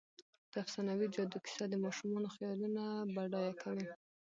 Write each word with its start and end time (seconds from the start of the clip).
د 0.51 0.53
افسانوي 0.63 1.07
جادو 1.15 1.37
کیسه 1.45 1.65
د 1.69 1.75
ماشومانو 1.83 2.33
خیالونه 2.35 2.83
بډایه 3.15 3.53
کوي. 3.61 3.87